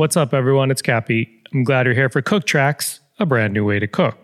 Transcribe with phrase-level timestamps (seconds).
[0.00, 0.70] What's up, everyone?
[0.70, 1.28] It's Cappy.
[1.52, 4.16] I'm glad you're here for Cook Tracks, a brand new way to cook.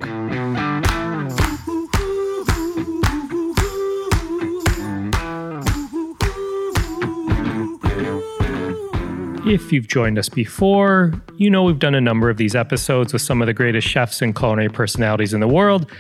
[9.46, 13.21] If you've joined us before, you know we've done a number of these episodes with
[13.21, 15.93] some of the greatest chefs and culinary personalities in the world.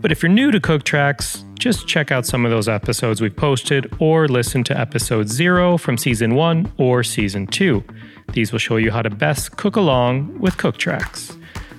[0.00, 3.34] But if you're new to Cook Tracks, just check out some of those episodes we've
[3.34, 7.82] posted or listen to episode zero from season one or season two.
[8.32, 11.36] These will show you how to best cook along with Cook Tracks.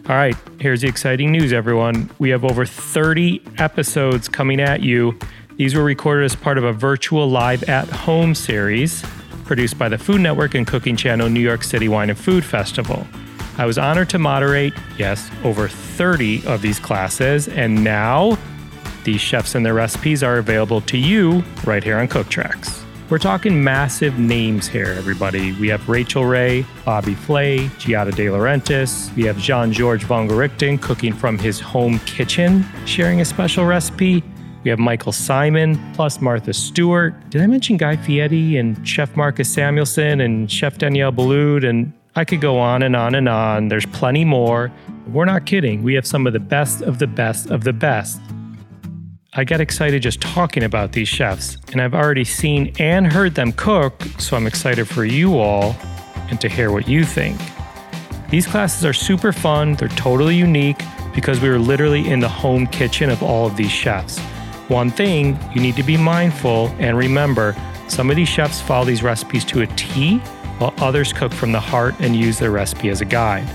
[0.09, 2.09] All right, here's the exciting news, everyone.
[2.19, 5.17] We have over 30 episodes coming at you.
[5.55, 9.01] These were recorded as part of a virtual live at home series
[9.45, 13.07] produced by the Food Network and cooking channel New York City Wine and Food Festival.
[13.59, 18.37] I was honored to moderate, yes, over 30 of these classes, and now
[19.03, 22.85] these chefs and their recipes are available to you right here on Cook Tracks.
[23.09, 25.51] We're talking massive names here, everybody.
[25.51, 29.13] We have Rachael Ray, Bobby Flay, Giada De Laurentiis.
[29.17, 34.23] We have Jean Georges Vongerichten cooking from his home kitchen, sharing a special recipe.
[34.63, 37.29] We have Michael Symon, plus Martha Stewart.
[37.29, 41.67] Did I mention Guy Fieri and Chef Marcus Samuelsson and Chef Daniel Boulud?
[41.67, 43.67] And I could go on and on and on.
[43.67, 44.71] There's plenty more.
[45.07, 45.83] We're not kidding.
[45.83, 48.19] We have some of the best of the best of the best.
[49.33, 53.51] I get excited just talking about these chefs, and I've already seen and heard them
[53.51, 55.75] cook, so I'm excited for you all
[56.29, 57.39] and to hear what you think.
[58.31, 60.81] These classes are super fun, they're totally unique
[61.13, 64.19] because we were literally in the home kitchen of all of these chefs.
[64.67, 67.55] One thing you need to be mindful and remember
[67.87, 70.21] some of these chefs follow these recipes to a T,
[70.59, 73.49] while others cook from the heart and use their recipe as a guide.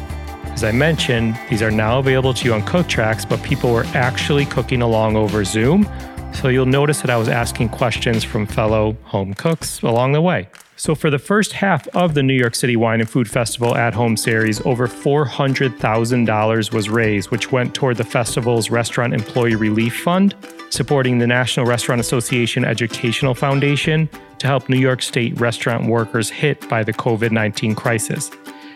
[0.47, 3.87] As I mentioned, these are now available to you on Cook Tracks, but people were
[3.95, 5.89] actually cooking along over Zoom.
[6.35, 10.49] So you'll notice that I was asking questions from fellow home cooks along the way.
[10.77, 13.95] So, for the first half of the New York City Wine and Food Festival at
[13.95, 20.35] Home series, over $400,000 was raised, which went toward the festival's Restaurant Employee Relief Fund,
[20.71, 24.09] supporting the National Restaurant Association Educational Foundation
[24.39, 28.31] to help New York State restaurant workers hit by the COVID 19 crisis.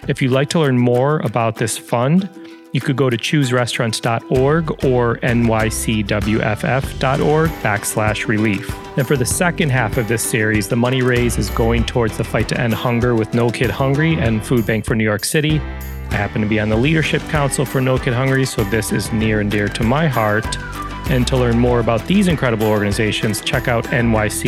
[0.06, 2.30] If you'd like to learn more about this fund,
[2.72, 6.40] you could go to chooserestaurants.org or nycwff.org
[7.50, 8.74] backslash relief.
[8.98, 12.24] And for the second half of this series, the money raised is going towards the
[12.24, 15.60] fight to end hunger with No Kid Hungry and Food Bank for New York City.
[16.10, 19.12] I happen to be on the leadership council for No Kid Hungry, so this is
[19.12, 20.56] near and dear to my heart.
[21.10, 24.46] And to learn more about these incredible organizations, check out nycwff.org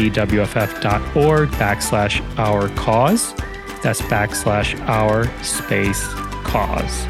[1.50, 3.34] backslash our cause.
[3.82, 6.06] That's backslash our space
[6.44, 7.06] cause.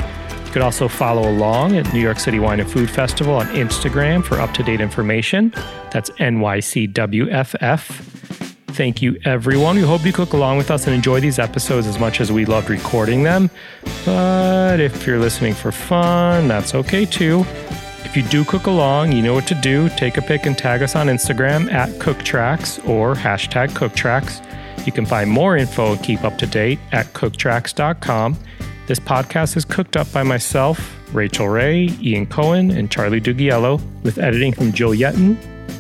[0.51, 4.25] You could also follow along at New York City Wine and Food Festival on Instagram
[4.25, 5.55] for up to date information.
[5.93, 7.85] That's NYCWFF.
[8.73, 9.77] Thank you, everyone.
[9.77, 12.47] We hope you cook along with us and enjoy these episodes as much as we
[12.47, 13.49] loved recording them.
[14.05, 17.45] But if you're listening for fun, that's okay too.
[18.03, 19.89] If you do cook along, you know what to do.
[19.91, 24.45] Take a pic and tag us on Instagram at CookTracks or hashtag CookTracks.
[24.85, 28.37] You can find more info and keep up to date at cooktracks.com.
[28.91, 34.19] This podcast is cooked up by myself, Rachael Ray, Ian Cohen, and Charlie Dugiello, with
[34.19, 35.39] editing from Jill Yetton.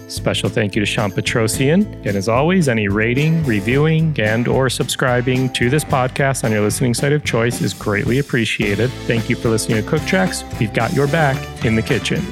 [0.09, 1.87] Special thank you to Sean Petrosian.
[2.06, 6.94] And as always, any rating, reviewing, and or subscribing to this podcast on your listening
[6.94, 8.91] site of choice is greatly appreciated.
[9.09, 10.44] Thank you for listening to Cook Tracks.
[10.60, 12.25] We've got your back in the kitchen.